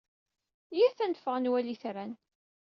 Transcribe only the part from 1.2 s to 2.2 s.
ad nwali itran.